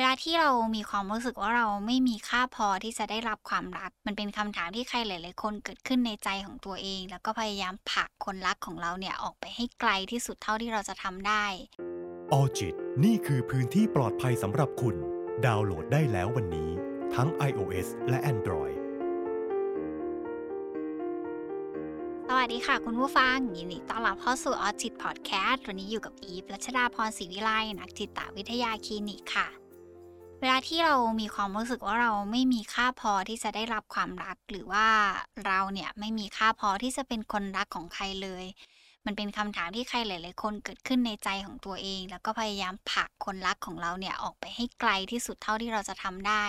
[0.00, 11.44] เวลาที่เรามีความรู้สึกว่าเราไม่มีค่าพอที่จะได้รับความรัก มันเป็นคำถามที่ใครหลาย ๆ คนเกิดขึ้นในใจของตัวเอง แล้วก็พยายามผลักคนรักของเราเนี่ยออกไปให้ไกลที่สุดเท่าที่เราจะทำได้
[12.32, 12.74] ออจิต
[13.04, 14.96] นี่คือพื้นที่ปลอดภัยสำหรับคุณ
[15.46, 16.70] ดาวน์โหลดได้แล้ววันนี้
[17.14, 18.76] ทั้ง iOS และ Android
[22.28, 29.48] สวัสดีค่ะคุณผู้ฟังยินดีต้อนรับเข้าสู่ออจิตพอดแคสต์วันนี้อยู่กับอีฟรัชดาพรศรีวิไลนักจิตวิทยาคลินิกค่ะ
[30.40, 34.86] เวลาที่เรามีความรู้สึกว่าเราไม่มีค่าพอที่จะได้รับความรัก หรือว่า
[35.46, 38.44] เราเนี่ยไม่มีค่าพอที่จะเป็นคนรักของใครเลย
[39.06, 46.44] มันเป็นคำถามที่ใครหลาย ๆ คนเกิดขึ้นในใจของตัวเอง แล้วก็พยายามผลักคนรักของเราเนี่ยออกไปให้ไกลที่สุดเท่าที่เราจะทำได้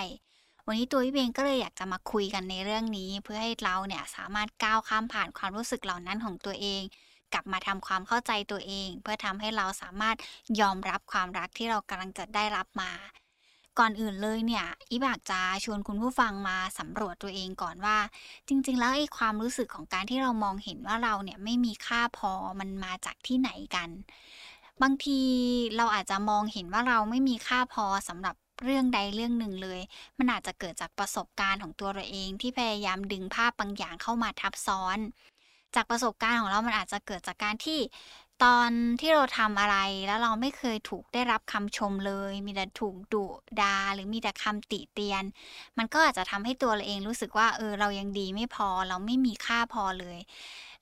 [0.65, 6.81] วันนี้ตัวพี่เบงก็เลยอยากจะมาคุยกันในเรื่องนี้ เพื่อให้เราเนี่ยสามารถก้าวข้ามผ่านความรู้สึกเหล่านั้นของตัวเอง
[7.33, 10.15] กลับมาทำความเข้าใจตัวเอง เพื่อทำให้เราสามารถ
[10.61, 12.91] ยอมรับความรักที่เรากำลังจะได้รับมา
[13.79, 17.97] ก่อนอื่นเลยเนี่ยอีบากจะชวนคุณผู้ฟังมาสำรวจตัวเองก่อนว่า
[18.47, 23.89] จริง ๆ แล้วไอ้ความรู้สึกของการที่เรามองเห็นว่าเราเนี่ยไม่มีค่าพอมันมาจากที่ไหนกัน
[24.81, 25.19] บางที
[25.77, 29.81] เราอาจจะมองเห็นว่าเราไม่มีค่าพอสำหรับเรื่องใดเรื่องหนึ่งเลย
[30.17, 34.97] มันอาจจะเกิดจากประสบการณ์ของตัวเราเองที่พยายามดึงภาพบางอย่างเข้ามาทับซ้อน
[35.75, 37.79] จากประสบการณ์ของเรามันอาจจะเกิดจากการที่
[38.43, 43.25] ตอนที่เราทำอะไรแล้วเราไม่เคยถูกได้รับคำชมเลย มีแต่ถูกดุ
[43.61, 45.23] ดาหรือมีแต่คำติเตียน
[45.77, 50.19] มันก็อาจจะทำให้ตัวเราเองรู้สึกว่าเออเรายังดีไม่พอเราไม่มีค่าพอเลย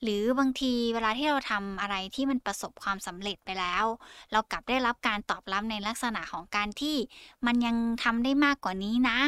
[0.02, 3.84] หรือบางทีเวลาที่เราทำอะไรที่มันประสบความสำเร็จไปแล้ว
[4.32, 6.96] เรากลับได้รับการตอบรับในลักษณะของการที่
[7.46, 9.18] มันยังทำได้มากกว่านี้นะ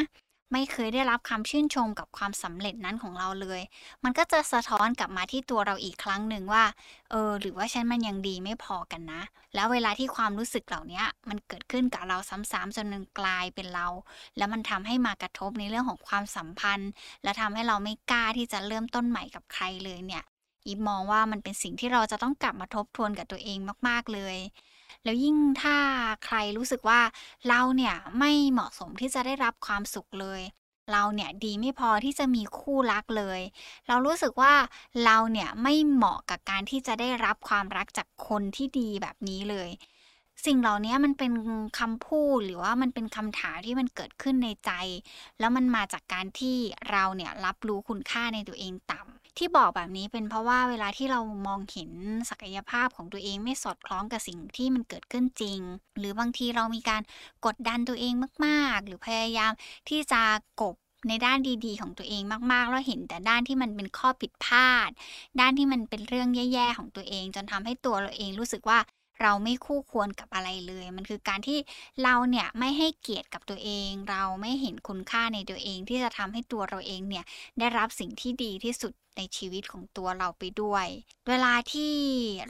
[0.51, 3.61] ไม่เคยได้รับคำชื่นชมกับความสำเร็จนั้นของเราเลย
[4.03, 6.63] มันก็จะสะท้อนกลับมาที่ตัวเราอีกครั้งหนึ่งว่า
[7.11, 9.21] เออ หรือว่าฉันมันยังดีไม่พอกันนะ
[9.55, 12.17] แล้วเวลาที่ความรู้สึกเหล่านี้มันเกิดขึ้นกับเรา
[12.51, 13.87] ซ้ำๆจนมันกลายเป็นเรา
[14.37, 16.91] แล้วมันทำให้มากระทบในเรื่องของความสัมพันธ์
[17.23, 20.23] และทำให้เราไม่กล้าที่จะเริ่มต้นใหม่กับใครเลยเนี่ย
[20.65, 24.37] อีมองว่ามันเป็นสิ่งที่เราจะต้องกลับมาทบทวนกับตัวเองมาก ๆ เลย
[25.03, 25.77] แล้วยิ่งถ้า
[26.25, 27.01] ใครรู้สึกว่า
[27.47, 30.41] เราเนี่ยไม่เหมาะสมที่จะได้รับความสุขเลย
[30.91, 33.39] เราเนี่ยดีไม่พอที่จะมีคู่รักเลย
[33.87, 34.53] เรารู้สึกว่า
[35.05, 39.69] เราเนี่ยไม่เหมาะกับการที่จะได้รับความรักจากคนที่ดีแบบนี้เลย
[40.45, 41.31] สิ่งเหล่านี้มันเป็น
[41.79, 44.71] คำพูดหรือว่ามันเป็นคำถามที่มันเกิดขึ้นในใจ
[45.39, 46.57] แล้วมันมาจากการที่
[46.91, 51.91] เราเนี่ยรับรู้คุณค่าในตัวเองต่ำ ที่บอกแบบนี้เป็นเพราะว่าเวลาที่เรามองเห็น
[52.29, 55.59] ศักยภาพของตัวเองไม่สอดคล้องกับสิ่งที่มันเกิดขึ้นจริง
[55.99, 57.01] หรือบางทีเรามีการ
[57.45, 58.13] กดดันตัวเอง
[58.45, 59.51] มากๆ หรือพยายาม
[59.89, 60.21] ที่จะ
[60.61, 60.75] กบ
[61.07, 64.89] ในด้านดีๆ ของตัวเองมากๆ แล้วเห็นแต่ด้านที่มันเป็นข้อผิดพลาด
[65.39, 68.79] ด้านที่มันเป็นเรื่องแย่ๆของตัวเอง จนทำให้ตัวเราเองรู้สึกว่า
[69.21, 71.59] เราไม่คู่ควรกับอะไรเลย มันคือการที่
[72.03, 77.25] เราเนี่ยไม่ให้เกียรติกับตัวเอง เราไม่เห็นคุณค่าในตัวเองที่จะทำให้ตัวเราเองเนี่ย
[77.59, 80.87] ได้รับสิ่งที่ดีที่สุดในชีวิตของตัวเราไปด้วย
[81.27, 81.93] เวลาที่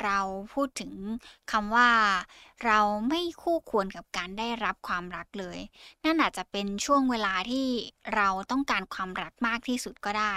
[0.03, 0.19] เรา
[0.53, 0.93] พูดถึง
[1.51, 1.89] คำว่า
[2.65, 2.79] เรา
[3.09, 5.59] ไม่คู่ควรกับการได้รับความรักเลย
[6.03, 7.67] นั่นอาจจะเป็นช่วงเวลาที่
[8.15, 10.35] เราต้องการความรักมากที่สุดก็ได้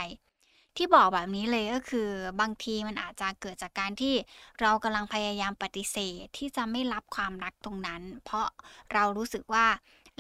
[0.77, 2.09] ที่บอกแบบนี้เลยก็คือ
[2.41, 4.15] บางทีมันอาจจะเกิดจากการที่
[4.61, 8.47] เรากำลังพยายามปฏิเสธที่จะไม่รับความรักตรงนั้น เพราะ
[8.93, 9.67] เรารู้สึกว่า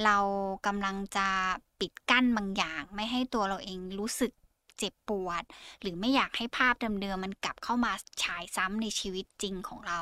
[0.05, 0.19] เรา
[0.67, 1.29] กำลังจะ
[1.81, 4.33] ปิดกั้นบางอย่าง ไม่ให้ตัวเราเองรู้สึก
[4.79, 5.43] เจ็บปวด
[5.81, 7.93] หรือไม่อยากให้ภาพเดิมๆมันกลับเข้ามา
[8.23, 10.01] ฉายซ้ำในชีวิตจริงของเรา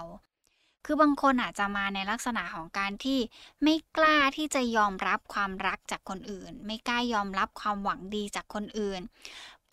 [0.85, 3.19] คือบางคนอาจจะมาในลักษณะของการที่
[3.63, 9.01] ไม่กล้าที่จะยอมรับความรักจากคนอื่น ไม่กล้ายอมรับความหวังดีจากคนอื่น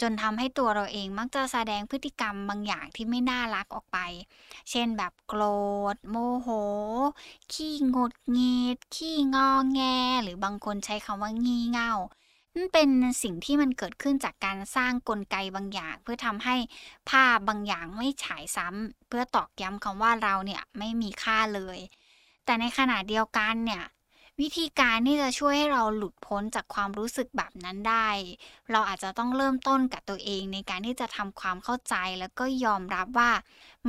[0.02, 3.98] จนทำให้ตัวเราเองมักจะแสดงพฤติกรรมบางอย่างที่ไม่น่ารักออกไป
[4.70, 5.42] เช่นแบบโกร
[5.94, 6.50] ธ โมโห
[7.54, 9.82] ขี้งดงีดขี้งอแง
[10.24, 11.94] หรือบางคนใช้คำว่างี่เง่า
[12.56, 12.90] นั่นเป็น
[13.24, 16.56] สิ่งที่มันเกิดขึ้นจากการสร้างกลไกบางอย่าง เพื่อทำให้
[17.10, 21.80] ภาพบางอย่างไม่ฉายซ้ำเพื่อตอกย้ำคำว่าเราเนี่ยไม่มีค่าเลย
[22.46, 23.84] แต่ในขณะเดียวกันเนี่ย
[24.44, 28.10] วิธีการที่จะช่วยให้เราหลุดพ้นจากความรู้สึกแบบนั้นได้
[28.72, 33.32] เราอาจจะต้องเริ่มต้นกับตัวเองในการที่จะทำความเข้าใจแล้วก็ยอมรับว่า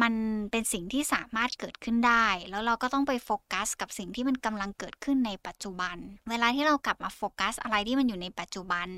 [0.02, 0.12] มัน
[0.50, 5.96] เป็นสิ่งที่สามารถเกิดขึ้นได้ แล้วเราก็ต้องไปโฟกัส กับสิ่งที่มันกำลังเกิดขึ้นในปัจจุบัน
[6.30, 8.88] เวลาที่เรากลับมาโฟกัส อะไรที่มันอยู่ในปัจจุบัน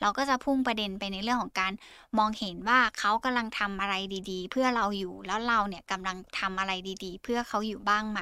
[0.00, 1.72] เราก็จะพุ่งประเด็นไปในเรื่องของการ
[2.18, 3.94] มองเห็นว่าเขากำลังทำอะไร
[4.30, 6.72] ดีๆ เพื่อเราอยู่แล้วเราเนี่ยกำลังทำอะไร
[7.04, 8.20] ดีๆ เพื่อเขาอยู่บ้างไหม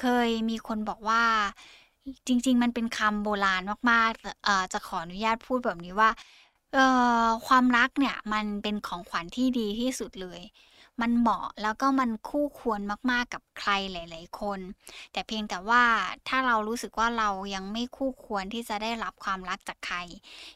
[0.00, 1.22] เคยมีคนบอกว่า
[2.26, 6.10] จริง ๆ มันเป็นคำโบราณมากๆจะขออนุญาตพูดแบบนี้ว่า
[7.46, 10.40] ความรักเนี่ยมันเป็นของขวัญที่ดีที่สุดเลย
[11.00, 12.80] มันเหมาะแล้วก็มันคู่ควร
[13.10, 14.60] มากๆกับใครหลาย ๆ คน
[15.12, 15.84] แต่เพียงแต่ว่า
[16.28, 19.98] ถ้าเรารู้สึกว่าเรายังไม่คู่ควรที่จะได้รับความรักจากใคร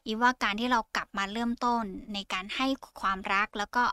[0.05, 1.85] อีว่าการที่เรากลับมาเริ่มต้น
[2.15, 2.67] ในการให้
[3.01, 3.85] ความรักแล้วก็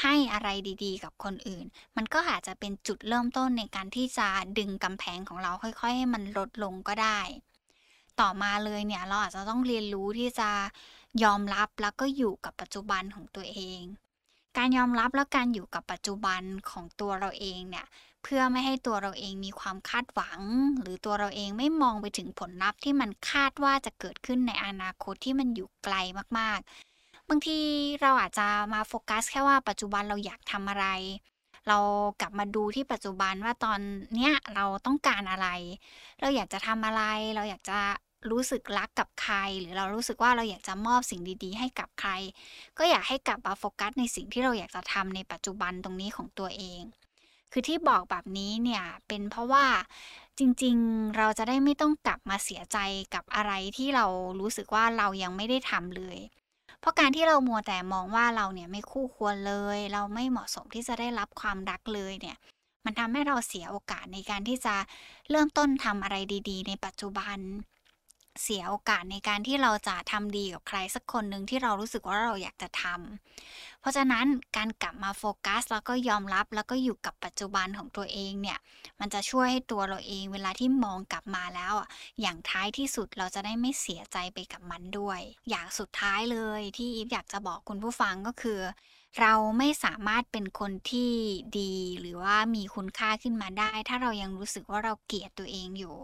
[0.00, 0.48] ให้อะไร
[0.84, 1.64] ดี ๆ กับคนอื่น
[1.96, 4.28] มันก็อาจจะเป็นจุดเริ่มต้นในการที่จะ
[4.58, 7.20] ดึงกำแพงของเราค่อยๆ ให้มันลดลงก็ได้
[8.20, 10.50] ต่อมาเลยเนี่ยเราอาจจะต้องเรียนรู้ที่จะ
[11.24, 13.80] ยอมรับแล้วก็อยู่กับปัจจุบันของตัวเอง
[14.56, 17.86] การยอมรับและการอยู่กับปัจจุบันของตัวเราเองเนี่ย
[18.22, 20.40] เพื่อไม่ให้ตัวเราเองมีความคาดหวัง
[20.80, 25.94] หรือตัวเราเองไม่มองไปถึงผลลัพธ์ที่มันคาดว่าจะเกิดขึ้นในอนาคตที่มันอยู่ไกล
[26.38, 27.58] มากๆ บางที
[28.02, 30.86] เราอาจจะมาโฟกัสแค่ว่าปัจจุบันเราอยากทำอะไร
[31.68, 31.78] เรา
[32.20, 33.78] กลับมาดูที่ปัจจุบันว่าตอน
[34.14, 35.48] เนี้ยเราต้องการอะไร
[36.20, 37.02] เราอยากจะทำอะไร
[37.34, 37.78] เราอยากจะ
[38.30, 42.10] รู้สึกรักกับใคร หรือเรารู้สึกว่าเราอยากจะมอบสิ่งดีๆ ให้กับใคร
[42.78, 46.82] ก็อยากให้กลับมาโฟกัสในสิ่งที่เราอยากจะทำในปัจจุบันตรงนี้ของตัวเอง
[47.52, 49.66] คือที่บอกแบบนี้เนี่ยเป็นเพราะว่า
[50.38, 52.78] จริงๆ เราจะได้ไม่ต้องกลับมาเสียใจ
[53.14, 54.06] กับอะไรที่เรา
[54.40, 56.18] รู้สึกว่าเรายังไม่ได้ทำเลย
[56.80, 62.36] เพราะการที่เรามัวแต่มองว่าเราเนี่ยไม่คู่ควรเลย เราไม่เหมาะสมที่จะได้รับความรักเลยเนี่ย
[62.84, 64.74] มันทำให้เราเสียโอกาสในการที่จะ
[65.30, 66.16] เริ่มต้นทำอะไร
[66.50, 67.38] ดี ๆ ในปัจจุบัน
[68.40, 74.26] เสียโอกาสในการที่เราจะทำดีกับใครสักคนหนึ่งที่เรารู้สึกว่าเราอยากจะทำเพราะฉะนั้น
[74.56, 78.58] การกลับมาโฟกัส แล้วก็ยอมรับแล้วก็อยู่กับปัจจุบันของตัวเองเนี่ย
[79.00, 81.88] มันจะช่วยให้ตัวเราเองเวลาที่มองกลับมาแล้วอะ
[82.20, 88.60] อย่างท้ายที่สุดเราจะได้ไม่เสียใจไปกับมันด้วย อย่างสุดท้ายเลยที่อีฟอยากจะบอกคุณผู้ฟังก็คือ
[89.20, 91.12] เราไม่สามารถเป็นคนที่
[91.60, 95.96] ดี หรือว่ามีคุณค่าขึ้นมาได้ ถ้าเรายังรู้สึกว่าเราเกลียดตัวเองอยู่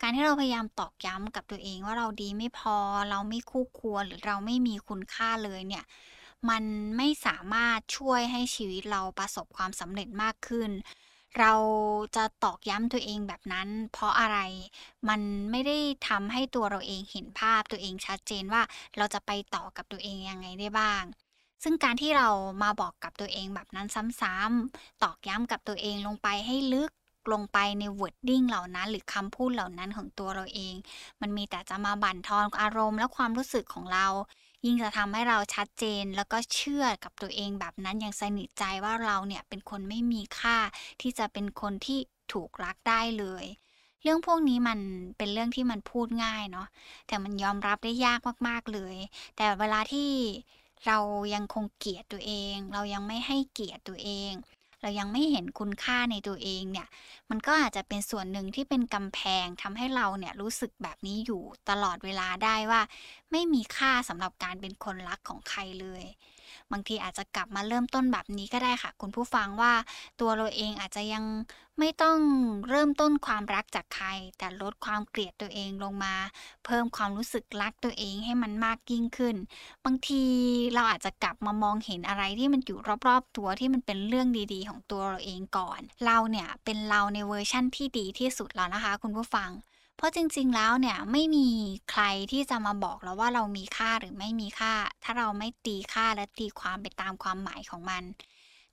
[0.00, 2.76] การที่เราพยายามตอกย้ำกับตัวเองว่าเราดีไม่พอ
[3.10, 5.84] เราไม่คู่ควรหรือเราไม่มีคุณค่าเลยเนี่ย
[6.48, 6.64] มัน
[6.96, 10.70] ไม่สามารถช่วยให้ชีวิตเราประสบความสำเร็จมากขึ้น
[11.38, 11.54] เรา
[12.16, 14.38] จะตอกย้ำตัวเองแบบนั้น เพราะอะไร
[15.08, 15.20] มัน
[15.50, 15.78] ไม่ได้
[16.08, 18.62] ทำให้ตัวเราเองเห็นภาพตัวเองชัดเจนว่า
[18.96, 21.02] เราจะไปต่อกับตัวเองยังไงได้บ้าง
[21.62, 22.28] ซึ่งการที่เรา
[22.62, 23.88] มาบอกกับตัวเองแบบนั้น
[24.20, 26.90] ซ้ำๆตอกย้ำกับตัวเองลงไปให้ลึก
[27.32, 30.74] ลงไปใน wording เหล่านั้น หรือคำพูดเหล่านั้นของตัวเราเอง
[31.20, 34.06] มันมีแต่จะมาบั่นทอนอารมณ์และความรู้สึกของเรา
[34.64, 40.58] ยิ่งจะทำให้เราชัดเจนแล้วก็เชื่อกับตัวเองแบบนั้นอย่างสนิทใจว่าเราเนี่ยเป็นคนไม่มีค่า
[41.00, 41.98] ที่จะเป็นคนที่
[42.32, 43.44] ถูกรักได้เลย
[44.02, 44.78] เรื่องพวกนี้มัน
[45.18, 46.66] เป็นเรื่องที่มันพูดง่ายเนาะ
[47.06, 48.96] แต่มันยอมรับได้ยากมากๆเลย
[49.36, 50.10] แต่เวลาที่
[50.86, 50.98] เรา
[51.34, 54.32] ยังคงเกลียดตัวเอง เรายังไม่ให้เกียรติตัวเอง
[54.82, 56.88] เรายังไม่เห็นคุณค่าในตัวเองเนี่ย
[57.30, 62.82] มันก็อาจจะเป็นส่วนหนึ่งที่เป็นกำแพงทำให้เราเนี่ยรู้สึกแบบนี้อยู่ตลอดเวลาได้ว่า
[63.32, 66.04] ไม่มีค่าสำหรับการเป็นคนรักของใครเลย
[66.72, 69.72] บางทีอาจจะกลับมาเริ่มต้นแบบนี้ก็ได้ค่ะ คุณผู้ฟังว่า
[70.20, 71.24] ตัวเราเองอาจจะยัง
[71.78, 72.18] ไม่ต้อง
[72.68, 74.08] เริ่มต้นความรักจากใคร
[74.38, 76.14] แต่ลดความเกลียดตัวเองลงมา
[76.64, 79.36] เพิ่มความรู้สึกรักตัวเองให้มันมากยิ่งขึ้น
[79.84, 80.22] บางที
[80.74, 82.78] เราอาจจะกลับมามองเห็นอะไรที่มันอยู่
[83.08, 89.50] รอบๆตัวที่มันเป็นเรื่องดีๆ ของตัวเราเองก่อน เราเนี่ยเป็นเราในเวอร์ชั่นที่ดีที่สุดแล้วนะคะ คุณผู้ฟัง
[89.96, 91.48] เพราะจริง ๆ แล้วเนี่ยไม่มี
[91.90, 92.02] ใคร
[92.32, 98.02] ที่จะมาบอกเราว่าเรามีค่าหรือไม่มีค่า ถ้าเราไม่ตีค่าและตีความไปตามความหมายของมัน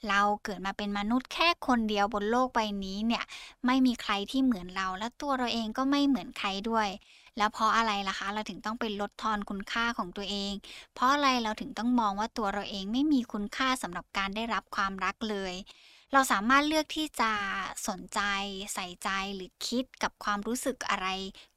[0.10, 3.24] เราเกิดมาเป็นมนุษย์แค่คนเดียวบนโลกใบนี้เนี่ย
[3.66, 6.90] ไม่มีใครที่เหมือนเราและตัวเราเองก็ไม่เหมือนใครด้วย
[7.38, 10.53] แล้วเพราะอะไรล่ะคะ เราถึงต้องไปลดทอนคุณค่าของตัวเอง
[10.94, 15.53] เพราะอะไรเราถึงต้องมองว่าตัวเราเองไม่มีคุณค่าสำหรับการได้รับความรักเลย
[16.15, 17.32] เราสามารถเลือกที่จะ
[17.88, 18.20] สนใจ
[18.74, 21.08] ใส่ใจหรือคิดกับความรู้สึกอะไร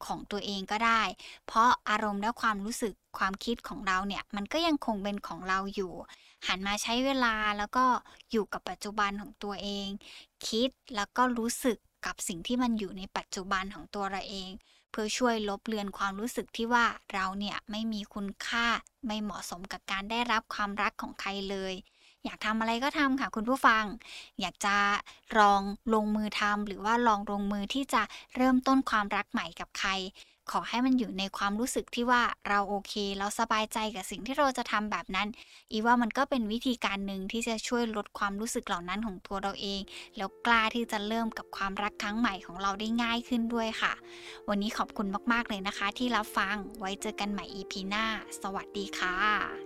[0.04, 1.02] ของตัวเองก็ได้
[1.46, 5.92] เพราะอารมณ์และความรู้สึกความคิดของเราเนี่ย มันก็ยังคงเป็นของเราอยู่
[6.46, 7.84] หันมาใช้เวลาแล้วก็
[8.30, 9.88] อยู่กับปัจจุบันของตัวเอง
[10.48, 14.50] คิดแล้วก็รู้สึกกับสิ่งที่มันอยู่ในปัจจุบันของตัวเราเอง
[14.90, 18.66] เพื่อช่วยลบเลือนความรู้สึกที่ว่าเราเนี่ยไม่มีคุณค่า
[19.06, 21.74] ไม่เหมาะสมกับการได้รับความรักของใครเลย
[22.24, 23.84] อยากทำอะไรก็ทำค่ะคุณผู้ฟัง
[24.40, 24.76] อยากจะ
[25.38, 25.60] ลอง
[25.94, 28.02] ลงมือทำหรือว่าลองลงมือที่จะ
[28.36, 29.90] เริ่มต้นความรักใหม่กับใคร
[30.52, 35.28] ขอให้มันอยู่ในความรู้สึกที่ว่าเราโอเค เราสบายใจกับสิ่งที่เราจะทำแบบนั้น
[35.72, 39.80] อีว่ามันก็เป็นวิธีการหนึ่งที่จะช่วยลดความรู้สึกเหล่านั้นของตัวเราเอง
[40.16, 43.92] แล้วกล้าที่จะเริ่มกับความรักครั้งใหม่ของเราได้ง่ายขึ้นด้วยค่ะ
[44.48, 48.04] วันนี้ขอบคุณมากๆเลยนะคะ ที่รับฟังไว้เจอกันใหม่ EP หน้า
[48.42, 49.65] สวัสดีค่ะ